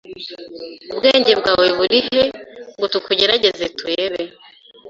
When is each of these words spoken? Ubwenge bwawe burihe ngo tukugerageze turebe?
Ubwenge 0.91 1.31
bwawe 1.39 1.67
burihe 1.77 2.21
ngo 2.77 2.85
tukugerageze 2.93 3.65
turebe? 3.77 4.23